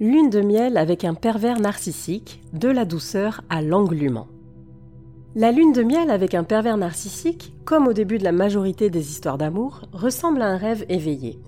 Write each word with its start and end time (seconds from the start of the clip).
Lune 0.00 0.30
de 0.30 0.40
miel 0.40 0.76
avec 0.76 1.04
un 1.04 1.14
pervers 1.14 1.58
narcissique, 1.58 2.40
de 2.52 2.68
la 2.68 2.84
douceur 2.84 3.40
à 3.50 3.62
l'englument. 3.62 4.28
La 5.34 5.50
lune 5.50 5.72
de 5.72 5.82
miel 5.82 6.12
avec 6.12 6.34
un 6.34 6.44
pervers 6.44 6.76
narcissique, 6.76 7.52
comme 7.64 7.88
au 7.88 7.92
début 7.92 8.18
de 8.18 8.22
la 8.22 8.30
majorité 8.30 8.90
des 8.90 9.10
histoires 9.10 9.38
d'amour, 9.38 9.82
ressemble 9.92 10.40
à 10.40 10.46
un 10.46 10.56
rêve 10.56 10.86
éveillé. 10.88 11.40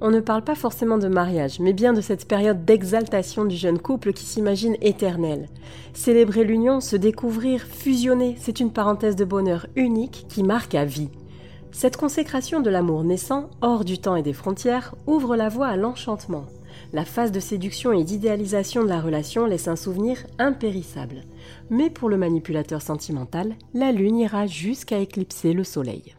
On 0.00 0.10
ne 0.10 0.20
parle 0.20 0.42
pas 0.42 0.54
forcément 0.54 0.96
de 0.96 1.06
mariage, 1.06 1.60
mais 1.60 1.74
bien 1.74 1.92
de 1.92 2.00
cette 2.00 2.26
période 2.26 2.64
d'exaltation 2.64 3.44
du 3.44 3.56
jeune 3.56 3.78
couple 3.78 4.14
qui 4.14 4.24
s'imagine 4.24 4.78
éternel. 4.80 5.50
Célébrer 5.92 6.44
l'union, 6.44 6.80
se 6.80 6.96
découvrir, 6.96 7.60
fusionner, 7.60 8.36
c'est 8.40 8.58
une 8.58 8.72
parenthèse 8.72 9.16
de 9.16 9.26
bonheur 9.26 9.66
unique 9.76 10.24
qui 10.30 10.42
marque 10.42 10.74
à 10.74 10.86
vie. 10.86 11.10
Cette 11.72 11.98
consécration 11.98 12.60
de 12.60 12.70
l'amour 12.70 13.04
naissant, 13.04 13.50
hors 13.60 13.84
du 13.84 13.98
temps 13.98 14.16
et 14.16 14.22
des 14.22 14.32
frontières, 14.32 14.94
ouvre 15.06 15.36
la 15.36 15.50
voie 15.50 15.66
à 15.66 15.76
l'enchantement, 15.76 16.46
la 16.92 17.04
phase 17.04 17.32
de 17.32 17.40
séduction 17.40 17.92
et 17.92 18.04
d'idéalisation 18.04 18.82
de 18.82 18.88
la 18.88 19.00
relation 19.00 19.46
laisse 19.46 19.68
un 19.68 19.76
souvenir 19.76 20.18
impérissable. 20.38 21.22
Mais 21.70 21.88
pour 21.90 22.08
le 22.08 22.16
manipulateur 22.16 22.80
sentimental, 22.82 23.54
la 23.74 23.92
Lune 23.92 24.16
ira 24.16 24.46
jusqu'à 24.46 24.98
éclipser 24.98 25.52
le 25.52 25.62
Soleil. 25.64 26.14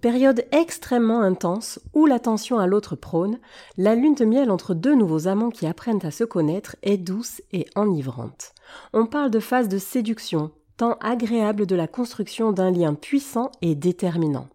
Période 0.00 0.44
extrêmement 0.52 1.22
intense 1.22 1.80
où 1.92 2.06
l'attention 2.06 2.58
à 2.58 2.68
l'autre 2.68 2.94
prône, 2.94 3.40
la 3.76 3.96
lune 3.96 4.14
de 4.14 4.24
miel 4.24 4.52
entre 4.52 4.72
deux 4.74 4.94
nouveaux 4.94 5.26
amants 5.26 5.50
qui 5.50 5.66
apprennent 5.66 6.04
à 6.04 6.12
se 6.12 6.22
connaître 6.22 6.76
est 6.82 6.98
douce 6.98 7.42
et 7.52 7.66
enivrante. 7.74 8.54
On 8.92 9.06
parle 9.06 9.30
de 9.30 9.40
phase 9.40 9.68
de 9.68 9.78
séduction, 9.78 10.52
temps 10.76 10.96
agréable 11.00 11.66
de 11.66 11.74
la 11.74 11.88
construction 11.88 12.52
d'un 12.52 12.70
lien 12.70 12.94
puissant 12.94 13.50
et 13.60 13.74
déterminant. 13.74 14.46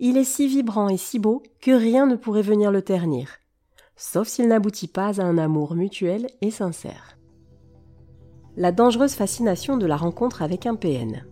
Il 0.00 0.16
est 0.16 0.24
si 0.24 0.48
vibrant 0.48 0.88
et 0.88 0.96
si 0.96 1.20
beau 1.20 1.44
que 1.60 1.70
rien 1.70 2.06
ne 2.06 2.16
pourrait 2.16 2.42
venir 2.42 2.72
le 2.72 2.82
ternir, 2.82 3.30
sauf 3.94 4.26
s'il 4.26 4.48
n'aboutit 4.48 4.88
pas 4.88 5.20
à 5.20 5.24
un 5.24 5.38
amour 5.38 5.76
mutuel 5.76 6.26
et 6.40 6.50
sincère. 6.50 7.16
La 8.56 8.72
dangereuse 8.72 9.14
fascination 9.14 9.76
de 9.76 9.86
la 9.86 9.96
rencontre 9.96 10.42
avec 10.42 10.66
un 10.66 10.74
PN. 10.74 11.24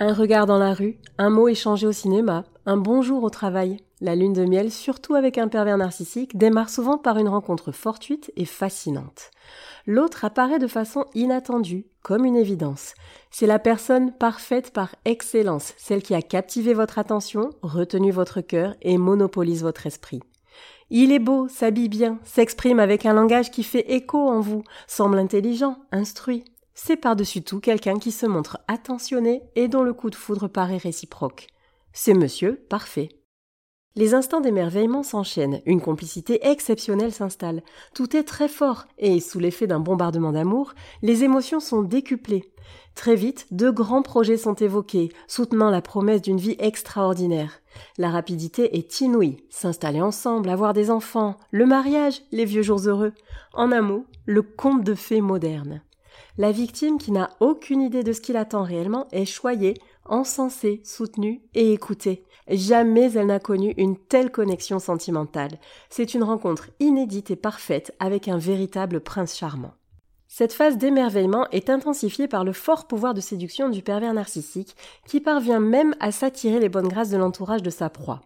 Un 0.00 0.12
regard 0.12 0.46
dans 0.46 0.58
la 0.58 0.74
rue, 0.74 0.98
un 1.18 1.30
mot 1.30 1.46
échangé 1.46 1.86
au 1.86 1.92
cinéma, 1.92 2.44
un 2.66 2.76
bonjour 2.76 3.22
au 3.22 3.30
travail. 3.30 3.76
La 4.00 4.16
lune 4.16 4.32
de 4.32 4.44
miel, 4.44 4.72
surtout 4.72 5.14
avec 5.14 5.38
un 5.38 5.46
pervers 5.46 5.78
narcissique, 5.78 6.36
démarre 6.36 6.68
souvent 6.68 6.98
par 6.98 7.16
une 7.16 7.28
rencontre 7.28 7.70
fortuite 7.70 8.32
et 8.36 8.44
fascinante. 8.44 9.30
L'autre 9.86 10.24
apparaît 10.24 10.58
de 10.58 10.66
façon 10.66 11.04
inattendue, 11.14 11.86
comme 12.02 12.24
une 12.24 12.34
évidence. 12.34 12.94
C'est 13.30 13.46
la 13.46 13.60
personne 13.60 14.12
parfaite 14.12 14.72
par 14.72 14.96
excellence, 15.04 15.74
celle 15.76 16.02
qui 16.02 16.14
a 16.14 16.22
captivé 16.22 16.74
votre 16.74 16.98
attention, 16.98 17.50
retenu 17.62 18.10
votre 18.10 18.40
cœur 18.40 18.74
et 18.82 18.98
monopolise 18.98 19.62
votre 19.62 19.86
esprit. 19.86 20.20
Il 20.90 21.12
est 21.12 21.20
beau, 21.20 21.46
s'habille 21.48 21.88
bien, 21.88 22.18
s'exprime 22.24 22.80
avec 22.80 23.06
un 23.06 23.14
langage 23.14 23.52
qui 23.52 23.62
fait 23.62 23.92
écho 23.92 24.18
en 24.18 24.40
vous, 24.40 24.64
semble 24.88 25.18
intelligent, 25.18 25.78
instruit 25.92 26.44
c'est 26.74 26.96
par-dessus 26.96 27.42
tout 27.42 27.60
quelqu'un 27.60 27.98
qui 27.98 28.10
se 28.10 28.26
montre 28.26 28.58
attentionné 28.68 29.42
et 29.54 29.68
dont 29.68 29.82
le 29.82 29.94
coup 29.94 30.10
de 30.10 30.14
foudre 30.14 30.48
paraît 30.48 30.76
réciproque. 30.76 31.46
C'est 31.92 32.14
monsieur 32.14 32.56
parfait. 32.68 33.08
Les 33.96 34.12
instants 34.12 34.40
d'émerveillement 34.40 35.04
s'enchaînent, 35.04 35.62
une 35.66 35.80
complicité 35.80 36.44
exceptionnelle 36.48 37.12
s'installe. 37.12 37.62
Tout 37.94 38.16
est 38.16 38.24
très 38.24 38.48
fort, 38.48 38.86
et 38.98 39.20
sous 39.20 39.38
l'effet 39.38 39.68
d'un 39.68 39.78
bombardement 39.78 40.32
d'amour, 40.32 40.74
les 41.02 41.22
émotions 41.22 41.60
sont 41.60 41.82
décuplées. 41.82 42.52
Très 42.96 43.14
vite, 43.14 43.46
de 43.52 43.70
grands 43.70 44.02
projets 44.02 44.36
sont 44.36 44.54
évoqués, 44.54 45.10
soutenant 45.28 45.70
la 45.70 45.80
promesse 45.80 46.22
d'une 46.22 46.38
vie 46.38 46.56
extraordinaire. 46.58 47.60
La 47.96 48.10
rapidité 48.10 48.76
est 48.76 49.00
inouïe. 49.00 49.36
S'installer 49.48 50.00
ensemble, 50.00 50.48
avoir 50.48 50.72
des 50.72 50.90
enfants, 50.90 51.36
le 51.52 51.64
mariage, 51.66 52.22
les 52.32 52.44
vieux 52.44 52.62
jours 52.62 52.80
heureux. 52.88 53.12
En 53.52 53.70
un 53.70 53.82
mot, 53.82 54.06
le 54.26 54.42
conte 54.42 54.82
de 54.82 54.94
fées 54.94 55.20
moderne. 55.20 55.82
La 56.36 56.50
victime 56.50 56.98
qui 56.98 57.12
n'a 57.12 57.30
aucune 57.38 57.80
idée 57.80 58.02
de 58.02 58.12
ce 58.12 58.20
qu'il 58.20 58.36
attend 58.36 58.64
réellement 58.64 59.06
est 59.12 59.24
choyée, 59.24 59.74
encensée, 60.04 60.82
soutenue 60.84 61.42
et 61.54 61.72
écoutée. 61.72 62.24
Jamais 62.48 63.12
elle 63.12 63.26
n'a 63.26 63.38
connu 63.38 63.72
une 63.76 63.96
telle 63.96 64.32
connexion 64.32 64.80
sentimentale. 64.80 65.60
C'est 65.90 66.12
une 66.12 66.24
rencontre 66.24 66.70
inédite 66.80 67.30
et 67.30 67.36
parfaite 67.36 67.94
avec 68.00 68.26
un 68.26 68.36
véritable 68.36 69.00
prince 69.00 69.36
charmant. 69.36 69.74
Cette 70.26 70.52
phase 70.52 70.76
d'émerveillement 70.76 71.48
est 71.52 71.70
intensifiée 71.70 72.26
par 72.26 72.42
le 72.42 72.52
fort 72.52 72.88
pouvoir 72.88 73.14
de 73.14 73.20
séduction 73.20 73.68
du 73.68 73.82
pervers 73.82 74.12
narcissique, 74.12 74.74
qui 75.06 75.20
parvient 75.20 75.60
même 75.60 75.94
à 76.00 76.10
s'attirer 76.10 76.58
les 76.58 76.68
bonnes 76.68 76.88
grâces 76.88 77.10
de 77.10 77.16
l'entourage 77.16 77.62
de 77.62 77.70
sa 77.70 77.88
proie. 77.88 78.20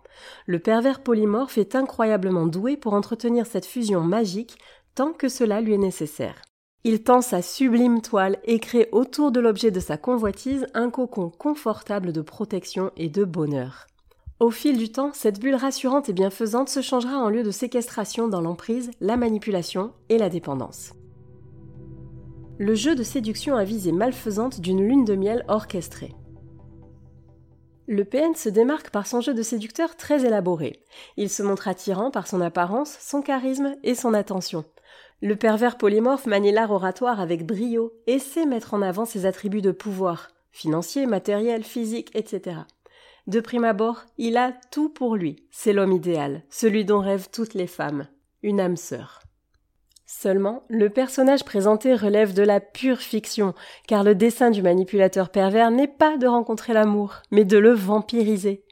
Le 0.47 0.58
pervers 0.58 1.02
polymorphe 1.02 1.58
est 1.58 1.74
incroyablement 1.74 2.47
doué 2.47 2.78
pour 2.78 2.94
entretenir 2.94 3.44
cette 3.44 3.66
fusion 3.66 4.00
magique 4.00 4.56
tant 4.94 5.12
que 5.12 5.28
cela 5.28 5.60
lui 5.60 5.74
est 5.74 5.78
nécessaire. 5.78 6.47
Il 6.84 7.03
tend 7.03 7.21
sa 7.21 7.43
sublime 7.43 8.00
toile 8.03 8.39
et 8.44 8.61
crée 8.61 8.89
autour 8.93 9.33
de 9.33 9.41
l'objet 9.41 9.71
de 9.71 9.81
sa 9.81 9.97
convoitise 9.97 10.66
un 10.75 10.91
cocon 10.91 11.31
confortable 11.31 12.12
de 12.12 12.21
protection 12.21 12.93
et 12.97 13.09
de 13.09 13.25
bonheur. 13.25 13.87
Au 14.39 14.53
fil 14.53 14.78
du 14.78 14.93
temps, 14.93 15.11
cette 15.12 15.41
bulle 15.41 15.56
rassurante 15.56 16.09
et 16.09 16.12
bienfaisante 16.12 16.69
se 16.69 16.81
changera 16.81 17.16
en 17.19 17.28
lieu 17.28 17.43
de 17.43 17.50
séquestration 17.50 18.28
dans 18.28 18.41
l'emprise, 18.41 18.93
la 19.00 19.16
manipulation 19.16 19.93
et 20.09 20.19
la 20.19 20.28
dépendance. 20.28 20.93
Le 22.59 22.77
jeu 22.77 22.95
de 22.95 23.03
séduction 23.03 23.56
à 23.56 23.65
visée 23.65 23.93
malfaisante 23.93 24.60
d'une 24.60 24.87
lune 24.87 25.05
de 25.05 25.16
miel 25.16 25.45
orchestrée. 25.49 26.15
Le 27.89 28.05
PN 28.05 28.34
se 28.37 28.49
démarque 28.49 28.91
par 28.91 29.06
son 29.06 29.21
jeu 29.21 29.34
de 29.34 29.43
séducteur 29.43 29.97
très 29.97 30.25
élaboré. 30.25 30.84
Il 31.16 31.31
se 31.31 31.43
montre 31.43 31.66
attirant 31.66 32.12
par 32.12 32.28
son 32.28 32.41
apparence, 32.41 32.97
son 33.00 33.22
charisme 33.22 33.75
et 33.83 33.97
son 33.97 34.15
attention. 34.15 34.65
Le 35.20 35.34
pervers 35.34 35.78
polymorphe 35.78 36.26
manie 36.26 36.52
l'art 36.52 36.70
oratoire 36.70 37.20
avec 37.20 37.44
brio 37.44 37.92
et 38.06 38.20
sait 38.20 38.46
mettre 38.46 38.74
en 38.74 38.82
avant 38.82 39.04
ses 39.04 39.26
attributs 39.26 39.62
de 39.62 39.72
pouvoir, 39.72 40.28
financier, 40.52 41.06
matériel, 41.06 41.64
physique, 41.64 42.10
etc. 42.14 42.58
De 43.26 43.40
prime 43.40 43.64
abord, 43.64 44.04
il 44.16 44.36
a 44.36 44.52
tout 44.70 44.88
pour 44.88 45.16
lui. 45.16 45.44
C'est 45.50 45.72
l'homme 45.72 45.92
idéal, 45.92 46.44
celui 46.50 46.84
dont 46.84 47.00
rêvent 47.00 47.28
toutes 47.32 47.54
les 47.54 47.66
femmes. 47.66 48.06
Une 48.42 48.60
âme 48.60 48.76
sœur. 48.76 49.20
Seulement, 50.06 50.62
le 50.68 50.88
personnage 50.88 51.44
présenté 51.44 51.94
relève 51.94 52.32
de 52.32 52.42
la 52.42 52.60
pure 52.60 53.00
fiction, 53.00 53.54
car 53.86 54.04
le 54.04 54.14
dessein 54.14 54.50
du 54.50 54.62
manipulateur 54.62 55.28
pervers 55.28 55.71
n'est 55.71 55.88
pas 55.88 56.16
de 56.16 56.26
rencontrer 56.26 56.72
l'amour, 56.72 57.16
mais 57.30 57.44
de 57.44 57.59
le 57.59 57.72
vampiriser. 57.72 58.64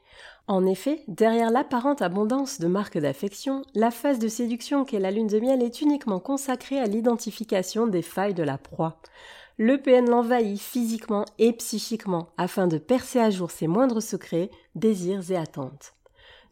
En 0.49 0.65
effet, 0.65 1.03
derrière 1.09 1.51
l'apparente 1.51 2.01
abondance 2.01 2.59
de 2.59 2.67
marques 2.67 2.97
d'affection, 2.97 3.63
la 3.75 3.91
phase 3.91 4.17
de 4.17 4.29
séduction 4.29 4.85
qu'est 4.85 4.99
la 4.99 5.11
lune 5.11 5.27
de 5.27 5.39
miel 5.39 5.61
est 5.61 5.81
uniquement 5.81 6.21
consacrée 6.21 6.79
à 6.79 6.85
l'identification 6.85 7.85
des 7.85 8.01
failles 8.01 8.33
de 8.33 8.43
la 8.43 8.57
proie. 8.57 9.01
Le 9.57 9.81
PN 9.81 10.09
l'envahit 10.09 10.57
physiquement 10.57 11.25
et 11.37 11.51
psychiquement 11.51 12.29
afin 12.37 12.67
de 12.67 12.77
percer 12.77 13.19
à 13.19 13.29
jour 13.29 13.51
ses 13.51 13.67
moindres 13.67 14.01
secrets, 14.01 14.49
désirs 14.75 15.31
et 15.31 15.35
attentes. 15.35 15.95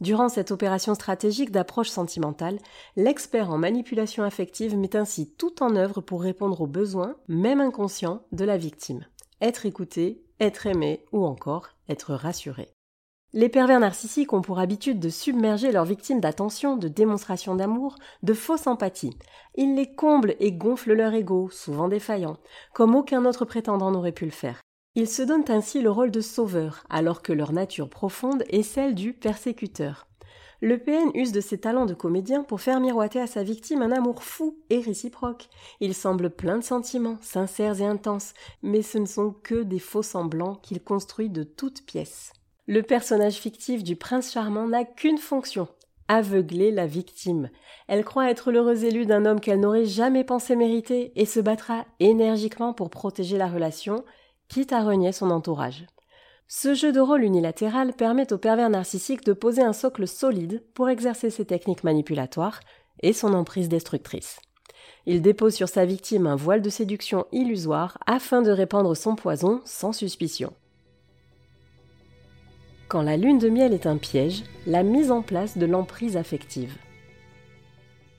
Durant 0.01 0.27
cette 0.27 0.51
opération 0.51 0.93
stratégique 0.93 1.51
d'approche 1.51 1.89
sentimentale, 1.89 2.59
l'expert 2.97 3.49
en 3.49 3.57
manipulation 3.57 4.25
affective 4.25 4.75
met 4.75 4.97
ainsi 4.97 5.31
tout 5.37 5.63
en 5.63 5.73
œuvre 5.77 6.01
pour 6.01 6.21
répondre 6.21 6.59
aux 6.59 6.67
besoins, 6.67 7.15
même 7.29 7.61
inconscients, 7.61 8.23
de 8.33 8.43
la 8.43 8.57
victime. 8.57 9.05
Être 9.39 9.65
écouté, 9.65 10.21
être 10.41 10.65
aimé 10.65 11.05
ou 11.13 11.25
encore 11.25 11.69
être 11.87 12.13
rassuré. 12.13 12.74
Les 13.37 13.49
pervers 13.49 13.81
narcissiques 13.81 14.31
ont 14.31 14.41
pour 14.41 14.59
habitude 14.59 14.97
de 14.97 15.09
submerger 15.09 15.73
leurs 15.73 15.83
victimes 15.83 16.21
d'attention, 16.21 16.77
de 16.77 16.87
démonstration 16.87 17.53
d'amour, 17.53 17.97
de 18.23 18.33
fausse 18.33 18.65
empathie. 18.65 19.17
Ils 19.55 19.75
les 19.75 19.93
comblent 19.93 20.37
et 20.39 20.53
gonflent 20.53 20.93
leur 20.93 21.13
ego, 21.13 21.49
souvent 21.51 21.89
défaillant, 21.89 22.37
comme 22.73 22.95
aucun 22.95 23.25
autre 23.25 23.43
prétendant 23.43 23.91
n'aurait 23.91 24.13
pu 24.13 24.23
le 24.23 24.31
faire. 24.31 24.61
Ils 24.95 25.09
se 25.09 25.21
donnent 25.21 25.49
ainsi 25.49 25.81
le 25.81 25.91
rôle 25.91 26.11
de 26.11 26.21
sauveur, 26.21 26.85
alors 26.89 27.21
que 27.21 27.33
leur 27.33 27.51
nature 27.51 27.89
profonde 27.89 28.45
est 28.47 28.63
celle 28.63 28.95
du 28.95 29.11
persécuteur. 29.11 30.07
Le 30.61 30.77
PN 30.77 31.11
use 31.13 31.33
de 31.33 31.41
ses 31.41 31.59
talents 31.59 31.85
de 31.85 31.93
comédien 31.93 32.41
pour 32.41 32.61
faire 32.61 32.79
miroiter 32.79 33.19
à 33.19 33.27
sa 33.27 33.43
victime 33.43 33.81
un 33.81 33.91
amour 33.91 34.23
fou 34.23 34.59
et 34.69 34.79
réciproque. 34.79 35.49
Il 35.81 35.93
semble 35.93 36.29
plein 36.29 36.59
de 36.59 36.63
sentiments, 36.63 37.17
sincères 37.19 37.81
et 37.81 37.85
intenses, 37.85 38.33
mais 38.63 38.81
ce 38.81 38.97
ne 38.97 39.05
sont 39.05 39.35
que 39.43 39.63
des 39.63 39.79
faux 39.79 40.03
semblants 40.03 40.55
qu'il 40.55 40.81
construit 40.81 41.29
de 41.29 41.43
toutes 41.43 41.85
pièces. 41.85 42.31
Le 42.67 42.81
personnage 42.81 43.35
fictif 43.35 43.83
du 43.83 43.95
prince 43.95 44.31
charmant 44.31 44.67
n'a 44.67 44.85
qu'une 44.85 45.19
fonction, 45.19 45.67
aveugler 46.07 46.71
la 46.71 46.87
victime. 46.87 47.51
Elle 47.87 48.03
croit 48.03 48.31
être 48.31 48.51
l'heureux 48.51 48.83
élu 48.85 49.05
d'un 49.05 49.25
homme 49.25 49.39
qu'elle 49.39 49.59
n'aurait 49.59 49.85
jamais 49.85 50.23
pensé 50.23 50.55
mériter 50.55 51.11
et 51.15 51.25
se 51.25 51.39
battra 51.39 51.85
énergiquement 51.99 52.73
pour 52.73 52.89
protéger 52.89 53.37
la 53.37 53.47
relation, 53.47 54.03
quitte 54.47 54.73
à 54.73 54.81
renier 54.81 55.11
son 55.11 55.29
entourage. 55.29 55.85
Ce 56.47 56.73
jeu 56.73 56.91
de 56.91 56.99
rôle 56.99 57.23
unilatéral 57.23 57.93
permet 57.93 58.33
au 58.33 58.39
pervers 58.39 58.71
narcissique 58.71 59.23
de 59.23 59.33
poser 59.33 59.61
un 59.61 59.73
socle 59.73 60.07
solide 60.07 60.63
pour 60.73 60.89
exercer 60.89 61.29
ses 61.29 61.45
techniques 61.45 61.83
manipulatoires 61.83 62.61
et 63.03 63.13
son 63.13 63.35
emprise 63.35 63.69
destructrice. 63.69 64.39
Il 65.05 65.21
dépose 65.21 65.53
sur 65.53 65.69
sa 65.69 65.85
victime 65.85 66.25
un 66.25 66.35
voile 66.35 66.63
de 66.63 66.69
séduction 66.71 67.27
illusoire 67.31 67.99
afin 68.07 68.41
de 68.41 68.49
répandre 68.49 68.97
son 68.97 69.15
poison 69.15 69.61
sans 69.65 69.91
suspicion. 69.91 70.51
Quand 72.87 73.01
la 73.01 73.17
lune 73.17 73.39
de 73.39 73.49
miel 73.49 73.73
est 73.73 73.87
un 73.87 73.97
piège, 73.97 74.43
la 74.67 74.83
mise 74.83 75.09
en 75.09 75.23
place 75.23 75.57
de 75.57 75.65
l'emprise 75.65 76.17
affective. 76.17 76.77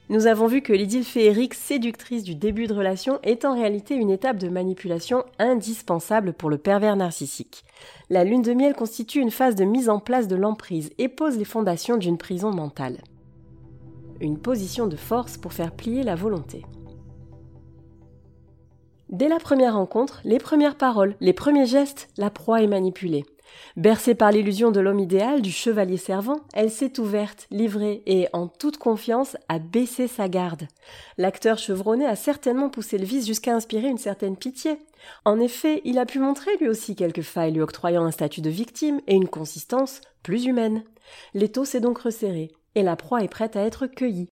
Nous 0.09 0.27
avons 0.27 0.49
vu 0.49 0.61
que 0.61 0.73
l'idylle 0.73 1.05
féerique 1.05 1.55
séductrice 1.55 2.25
du 2.25 2.35
début 2.35 2.67
de 2.67 2.75
relation 2.75 3.21
est 3.23 3.45
en 3.45 3.55
réalité 3.55 3.95
une 3.95 4.11
étape 4.11 4.39
de 4.39 4.49
manipulation 4.49 5.25
indispensable 5.39 6.33
pour 6.33 6.51
le 6.51 6.59
pervers 6.59 6.97
narcissique. 6.97 7.65
La 8.11 8.25
lune 8.25 8.43
de 8.43 8.55
miel 8.55 8.75
constitue 8.75 9.21
une 9.21 9.31
phase 9.31 9.55
de 9.55 9.65
mise 9.65 9.89
en 9.89 10.01
place 10.01 10.27
de 10.27 10.37
l'emprise 10.37 10.91
et 10.99 11.09
pose 11.09 11.39
les 11.39 11.45
fondations 11.45 11.97
d'une 11.97 12.19
prison 12.19 12.51
mentale. 12.51 12.99
Une 14.21 14.39
position 14.39 14.89
de 14.89 14.97
force 14.97 15.39
pour 15.39 15.53
faire 15.53 15.73
plier 15.73 16.03
la 16.03 16.17
volonté. 16.17 16.65
Dès 19.11 19.29
la 19.29 19.39
première 19.39 19.75
rencontre, 19.75 20.21
les 20.25 20.39
premières 20.39 20.77
paroles, 20.77 21.15
les 21.21 21.33
premiers 21.33 21.67
gestes, 21.67 22.09
la 22.17 22.31
proie 22.31 22.63
est 22.63 22.67
manipulée. 22.67 23.25
Bercée 23.77 24.15
par 24.15 24.33
l'illusion 24.33 24.71
de 24.71 24.81
l'homme 24.81 25.01
idéal, 25.01 25.43
du 25.43 25.51
chevalier 25.51 25.97
servant, 25.97 26.41
elle 26.55 26.71
s'est 26.71 26.99
ouverte, 26.99 27.47
livrée 27.51 28.03
et, 28.07 28.29
en 28.33 28.49
toute 28.49 28.79
confiance, 28.79 29.37
a 29.49 29.59
baissé 29.59 30.09
sa 30.09 30.29
garde. 30.29 30.67
L'acteur 31.19 31.59
chevronné 31.59 32.07
a 32.07 32.17
certainement 32.17 32.71
poussé 32.71 32.99
le 32.99 33.05
vice 33.05 33.27
jusqu'à 33.27 33.55
inspirer 33.55 33.89
une 33.89 33.99
certaine 33.99 34.37
pitié. 34.37 34.79
En 35.25 35.39
effet, 35.39 35.83
il 35.85 35.99
a 35.99 36.07
pu 36.07 36.19
montrer 36.19 36.57
lui 36.59 36.69
aussi 36.69 36.97
quelques 36.97 37.23
failles 37.23 37.53
lui 37.53 37.61
octroyant 37.61 38.05
un 38.05 38.11
statut 38.11 38.41
de 38.41 38.51
victime 38.51 39.01
et 39.07 39.15
une 39.15 39.29
consistance 39.29 40.01
plus 40.23 40.47
humaine. 40.47 40.83
L'étau 41.35 41.65
s'est 41.65 41.81
donc 41.81 41.99
resserré, 41.99 42.51
et 42.75 42.83
la 42.83 42.97
proie 42.97 43.23
est 43.23 43.29
prête 43.29 43.57
à 43.57 43.63
être 43.63 43.87
cueillie. 43.87 44.29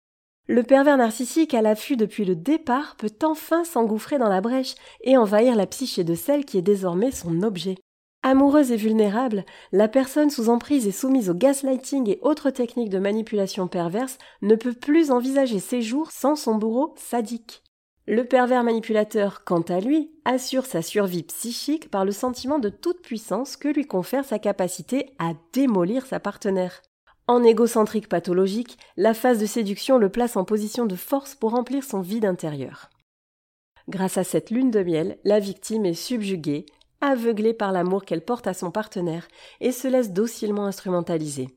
Le 0.48 0.64
pervers 0.64 0.96
narcissique 0.96 1.54
à 1.54 1.62
l'affût 1.62 1.96
depuis 1.96 2.24
le 2.24 2.34
départ 2.34 2.96
peut 2.96 3.14
enfin 3.22 3.64
s'engouffrer 3.64 4.18
dans 4.18 4.28
la 4.28 4.40
brèche 4.40 4.74
et 5.02 5.16
envahir 5.16 5.54
la 5.54 5.66
psyché 5.66 6.02
de 6.02 6.14
celle 6.14 6.44
qui 6.44 6.58
est 6.58 6.62
désormais 6.62 7.12
son 7.12 7.42
objet. 7.42 7.76
Amoureuse 8.24 8.70
et 8.70 8.76
vulnérable, 8.76 9.44
la 9.72 9.88
personne 9.88 10.30
sous 10.30 10.48
emprise 10.48 10.86
et 10.86 10.92
soumise 10.92 11.28
au 11.28 11.34
gaslighting 11.34 12.08
et 12.08 12.20
autres 12.22 12.50
techniques 12.50 12.90
de 12.90 13.00
manipulation 13.00 13.66
perverse 13.66 14.16
ne 14.42 14.54
peut 14.54 14.74
plus 14.74 15.10
envisager 15.10 15.58
ses 15.58 15.82
jours 15.82 16.12
sans 16.12 16.36
son 16.36 16.54
bourreau 16.54 16.94
sadique. 16.96 17.64
Le 18.06 18.24
pervers 18.24 18.62
manipulateur, 18.62 19.42
quant 19.44 19.62
à 19.62 19.80
lui, 19.80 20.12
assure 20.24 20.66
sa 20.66 20.82
survie 20.82 21.24
psychique 21.24 21.90
par 21.90 22.04
le 22.04 22.12
sentiment 22.12 22.60
de 22.60 22.68
toute 22.68 23.02
puissance 23.02 23.56
que 23.56 23.68
lui 23.68 23.86
confère 23.86 24.24
sa 24.24 24.38
capacité 24.38 25.14
à 25.18 25.32
démolir 25.52 26.06
sa 26.06 26.20
partenaire. 26.20 26.82
En 27.26 27.42
égocentrique 27.42 28.08
pathologique, 28.08 28.78
la 28.96 29.14
phase 29.14 29.38
de 29.38 29.46
séduction 29.46 29.98
le 29.98 30.08
place 30.08 30.36
en 30.36 30.44
position 30.44 30.86
de 30.86 30.96
force 30.96 31.34
pour 31.34 31.52
remplir 31.52 31.82
son 31.82 32.00
vide 32.00 32.24
intérieur. 32.24 32.90
Grâce 33.88 34.16
à 34.16 34.24
cette 34.24 34.50
lune 34.50 34.70
de 34.70 34.82
miel, 34.82 35.18
la 35.24 35.40
victime 35.40 35.86
est 35.86 35.94
subjuguée, 35.94 36.66
aveuglée 37.02 37.52
par 37.52 37.72
l'amour 37.72 38.04
qu'elle 38.04 38.24
porte 38.24 38.46
à 38.46 38.54
son 38.54 38.70
partenaire 38.70 39.28
et 39.60 39.72
se 39.72 39.88
laisse 39.88 40.12
docilement 40.12 40.64
instrumentaliser. 40.64 41.48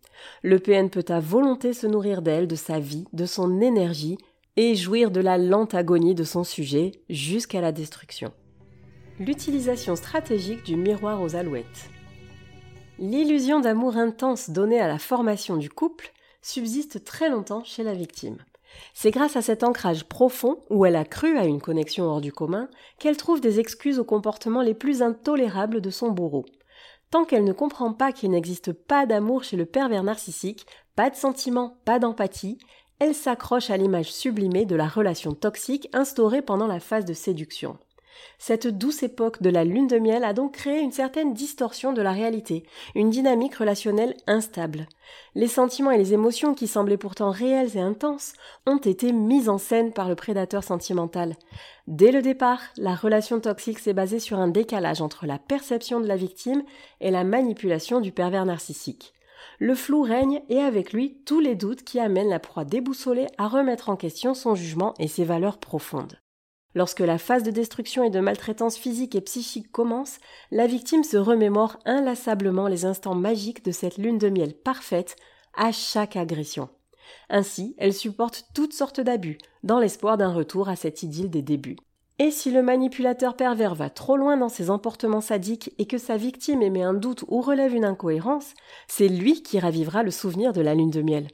Le 0.42 0.60
PN 0.60 0.90
peut 0.90 1.06
à 1.08 1.22
volonté 1.22 1.72
se 1.72 1.88
nourrir 1.88 2.22
d'elle, 2.22 2.48
de 2.48 2.56
sa 2.56 2.80
vie, 2.80 3.06
de 3.14 3.26
son 3.26 3.62
énergie 3.62 4.18
et 4.58 4.76
jouir 4.76 5.12
de 5.12 5.22
la 5.22 5.38
lente 5.38 5.74
agonie 5.74 6.16
de 6.16 6.24
son 6.24 6.44
sujet 6.44 6.92
jusqu'à 7.10 7.62
la 7.62 7.72
destruction. 7.72 8.34
L'utilisation 9.20 9.96
stratégique 9.96 10.66
du 10.66 10.76
miroir 10.76 11.22
aux 11.22 11.36
alouettes. 11.36 11.90
L'illusion 13.00 13.60
d'amour 13.60 13.98
intense 13.98 14.50
donnée 14.50 14.80
à 14.80 14.88
la 14.88 15.00
formation 15.00 15.58
du 15.58 15.70
couple 15.70 16.12
subsiste 16.42 17.04
très 17.04 17.30
longtemps 17.30 17.64
chez 17.64 17.84
la 17.84 17.94
victime. 17.94 18.38
C'est 18.94 19.12
grâce 19.12 19.36
à 19.36 19.42
cet 19.42 19.64
ancrage 19.64 20.06
profond, 20.06 20.60
où 20.70 20.86
elle 20.86 20.96
a 20.96 21.06
cru 21.06 21.38
à 21.38 21.46
une 21.46 21.62
connexion 21.62 22.06
hors 22.06 22.22
du 22.22 22.32
commun, 22.32 22.70
qu'elle 23.00 23.18
trouve 23.18 23.42
des 23.42 23.60
excuses 23.60 24.00
aux 24.00 24.06
comportements 24.06 24.62
les 24.62 24.74
plus 24.74 25.02
intolérables 25.02 25.82
de 25.82 25.90
son 25.90 26.12
bourreau. 26.12 26.46
Tant 27.12 27.26
qu'elle 27.26 27.44
ne 27.44 27.54
comprend 27.54 27.94
pas 27.94 28.12
qu'il 28.12 28.32
n'existe 28.32 28.74
pas 28.74 29.06
d'amour 29.06 29.44
chez 29.44 29.58
le 29.58 29.66
pervers 29.66 30.04
narcissique, 30.04 30.66
pas 30.96 31.10
de 31.10 31.16
sentiment, 31.16 31.78
pas 31.86 32.00
d'empathie, 32.00 32.58
elle 33.00 33.14
s'accroche 33.14 33.70
à 33.70 33.78
l'image 33.78 34.12
sublimée 34.12 34.66
de 34.66 34.76
la 34.76 34.88
relation 34.88 35.34
toxique 35.34 35.90
instaurée 35.94 36.42
pendant 36.42 36.68
la 36.68 36.80
phase 36.80 37.06
de 37.06 37.14
séduction. 37.14 37.78
Cette 38.38 38.68
douce 38.68 39.04
époque 39.04 39.42
de 39.42 39.50
la 39.50 39.64
lune 39.64 39.88
de 39.88 39.98
miel 39.98 40.24
a 40.24 40.34
donc 40.34 40.54
créé 40.54 40.80
une 40.80 40.92
certaine 40.92 41.34
distorsion 41.34 41.94
de 41.94 42.02
la 42.02 42.12
réalité, 42.12 42.64
une 42.94 43.10
dynamique 43.10 43.56
relationnelle 43.56 44.16
instable. 44.28 44.88
Les 45.36 45.48
sentiments 45.48 45.92
et 45.92 45.98
les 45.98 46.14
émotions 46.14 46.54
qui 46.54 46.68
semblaient 46.68 46.98
pourtant 46.98 47.32
réelles 47.32 47.78
et 47.78 47.82
intenses 47.82 48.34
ont 48.66 48.78
été 48.78 49.12
mises 49.12 49.50
en 49.50 49.58
scène 49.58 49.94
par 49.94 50.10
le 50.10 50.16
prédateur 50.16 50.64
sentimental. 50.64 51.36
Dès 51.88 52.12
le 52.12 52.22
départ, 52.22 52.62
la 52.78 52.96
relation 52.96 53.40
toxique 53.40 53.80
s'est 53.80 53.94
basée 53.94 54.20
sur 54.20 54.40
un 54.40 54.48
décalage 54.48 55.02
entre 55.02 55.26
la 55.26 55.40
perception 55.40 56.00
de 56.00 56.08
la 56.08 56.16
victime 56.16 56.64
et 57.02 57.12
la 57.12 57.24
manipulation 57.24 58.02
du 58.02 58.12
pervers 58.12 58.46
narcissique. 58.46 59.14
Le 59.60 59.76
flou 59.76 60.02
règne 60.02 60.42
et 60.50 60.60
avec 60.60 60.92
lui 60.92 61.18
tous 61.26 61.40
les 61.40 61.56
doutes 61.56 61.84
qui 61.84 62.00
amènent 62.00 62.30
la 62.30 62.40
proie 62.40 62.66
déboussolée 62.66 63.28
à 63.38 63.48
remettre 63.48 63.90
en 63.90 63.96
question 63.96 64.34
son 64.34 64.56
jugement 64.56 64.94
et 65.00 65.08
ses 65.08 65.24
valeurs 65.24 65.60
profondes. 65.60 66.18
Lorsque 66.76 67.00
la 67.00 67.18
phase 67.18 67.44
de 67.44 67.52
destruction 67.52 68.04
et 68.04 68.10
de 68.10 68.20
maltraitance 68.20 68.78
physique 68.78 69.16
et 69.16 69.22
psychique 69.22 69.72
commence, 69.72 70.20
la 70.52 70.68
victime 70.68 71.06
se 71.06 71.16
remémore 71.16 71.80
inlassablement 71.86 72.68
les 72.68 72.84
instants 72.84 73.16
magiques 73.16 73.64
de 73.64 73.72
cette 73.72 73.98
lune 73.98 74.18
de 74.18 74.30
miel 74.30 74.54
parfaite 74.54 75.16
à 75.56 75.72
chaque 75.72 76.18
agression. 76.18 76.68
Ainsi, 77.30 77.76
elle 77.78 77.94
supporte 77.94 78.46
toutes 78.54 78.74
sortes 78.74 79.00
d'abus, 79.00 79.38
dans 79.64 79.80
l'espoir 79.80 80.18
d'un 80.18 80.34
retour 80.34 80.68
à 80.68 80.76
cette 80.76 81.02
idylle 81.02 81.30
des 81.30 81.42
débuts. 81.42 81.78
Et 82.18 82.32
si 82.32 82.50
le 82.50 82.62
manipulateur 82.62 83.36
pervers 83.36 83.76
va 83.76 83.90
trop 83.90 84.16
loin 84.16 84.38
dans 84.38 84.48
ses 84.48 84.70
emportements 84.70 85.20
sadiques 85.20 85.74
et 85.80 85.86
que 85.86 85.98
sa 85.98 86.16
victime 86.16 86.62
émet 86.62 86.82
un 86.82 86.94
doute 86.94 87.26
ou 87.28 87.42
relève 87.42 87.76
une 87.76 87.84
incohérence, 87.84 88.54
c'est 88.88 89.10
lui 89.10 89.44
qui 89.44 89.60
ravivera 89.60 90.02
le 90.02 90.12
souvenir 90.12 90.54
de 90.54 90.62
la 90.62 90.76
lune 90.76 90.92
de 90.92 91.02
miel. 91.02 91.28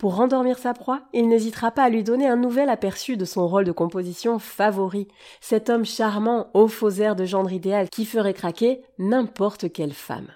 Pour 0.00 0.16
rendormir 0.16 0.58
sa 0.58 0.74
proie, 0.74 1.02
il 1.12 1.28
n'hésitera 1.28 1.70
pas 1.70 1.84
à 1.84 1.88
lui 1.88 2.02
donner 2.02 2.26
un 2.26 2.36
nouvel 2.36 2.68
aperçu 2.68 3.16
de 3.16 3.24
son 3.24 3.46
rôle 3.46 3.64
de 3.64 3.70
composition 3.70 4.40
favori, 4.40 5.06
cet 5.40 5.70
homme 5.70 5.84
charmant 5.84 6.48
au 6.52 6.66
faux 6.66 6.90
air 6.90 7.14
de 7.14 7.24
gendre 7.24 7.52
idéal 7.52 7.88
qui 7.88 8.04
ferait 8.04 8.34
craquer 8.34 8.82
n'importe 8.98 9.72
quelle 9.72 9.94
femme. 9.94 10.26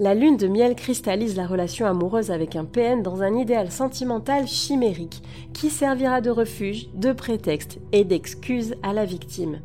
La 0.00 0.14
lune 0.14 0.36
de 0.36 0.46
miel 0.46 0.76
cristallise 0.76 1.34
la 1.34 1.48
relation 1.48 1.84
amoureuse 1.84 2.30
avec 2.30 2.54
un 2.54 2.64
PN 2.64 3.02
dans 3.02 3.22
un 3.22 3.34
idéal 3.34 3.72
sentimental 3.72 4.46
chimérique 4.46 5.24
qui 5.52 5.70
servira 5.70 6.20
de 6.20 6.30
refuge, 6.30 6.88
de 6.94 7.12
prétexte 7.12 7.80
et 7.90 8.04
d'excuse 8.04 8.76
à 8.84 8.92
la 8.92 9.04
victime. 9.04 9.58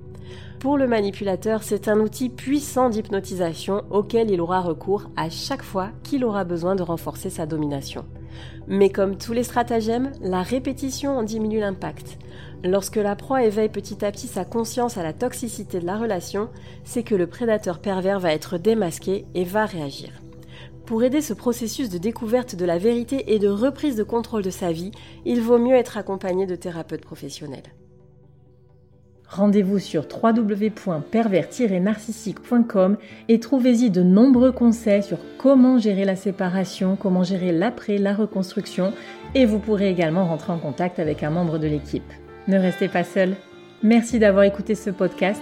Pour 0.59 0.79
le 0.79 0.87
manipulateur, 0.87 1.61
c'est 1.61 1.87
un 1.87 1.99
outil 1.99 2.29
puissant 2.29 2.89
d'hypnotisation 2.89 3.83
auquel 3.91 4.31
il 4.31 4.41
aura 4.41 4.61
recours 4.61 5.03
à 5.17 5.29
chaque 5.29 5.61
fois 5.61 5.89
qu'il 6.01 6.25
aura 6.25 6.45
besoin 6.45 6.75
de 6.75 6.81
renforcer 6.81 7.29
sa 7.29 7.45
domination. 7.45 8.03
Mais 8.67 8.89
comme 8.89 9.19
tous 9.19 9.33
les 9.33 9.43
stratagèmes, 9.43 10.13
la 10.19 10.41
répétition 10.41 11.15
en 11.15 11.21
diminue 11.21 11.59
l'impact. 11.59 12.17
Lorsque 12.63 12.95
la 12.95 13.15
proie 13.15 13.43
éveille 13.43 13.69
petit 13.69 14.03
à 14.03 14.11
petit 14.11 14.27
sa 14.27 14.45
conscience 14.45 14.97
à 14.97 15.03
la 15.03 15.13
toxicité 15.13 15.79
de 15.79 15.85
la 15.85 15.97
relation, 15.97 16.49
c'est 16.85 17.03
que 17.03 17.13
le 17.13 17.27
prédateur 17.27 17.77
pervers 17.77 18.19
va 18.19 18.33
être 18.33 18.57
démasqué 18.57 19.25
et 19.35 19.43
va 19.43 19.67
réagir. 19.67 20.22
Pour 20.85 21.03
aider 21.03 21.21
ce 21.21 21.33
processus 21.33 21.89
de 21.89 21.97
découverte 21.97 22.55
de 22.55 22.65
la 22.65 22.77
vérité 22.77 23.33
et 23.33 23.39
de 23.39 23.47
reprise 23.47 23.95
de 23.95 24.03
contrôle 24.03 24.43
de 24.43 24.49
sa 24.49 24.73
vie, 24.73 24.91
il 25.23 25.39
vaut 25.39 25.57
mieux 25.57 25.75
être 25.75 25.97
accompagné 25.97 26.45
de 26.45 26.55
thérapeutes 26.55 27.05
professionnels. 27.05 27.73
Rendez-vous 29.29 29.79
sur 29.79 30.03
www.pervers-narcissique.com 30.03 32.97
et 33.29 33.39
trouvez-y 33.39 33.89
de 33.89 34.03
nombreux 34.03 34.51
conseils 34.51 35.01
sur 35.01 35.17
comment 35.39 35.79
gérer 35.79 36.05
la 36.05 36.17
séparation, 36.17 36.97
comment 36.97 37.23
gérer 37.23 37.51
l'après, 37.51 37.97
la 37.97 38.13
reconstruction 38.13 38.93
et 39.33 39.45
vous 39.45 39.59
pourrez 39.59 39.89
également 39.89 40.27
rentrer 40.27 40.51
en 40.51 40.59
contact 40.59 40.99
avec 40.99 41.23
un 41.23 41.31
membre 41.31 41.57
de 41.57 41.67
l'équipe. 41.67 42.11
Ne 42.47 42.59
restez 42.59 42.89
pas 42.89 43.05
seul. 43.05 43.37
Merci 43.81 44.19
d'avoir 44.19 44.43
écouté 44.43 44.75
ce 44.75 44.89
podcast. 44.89 45.41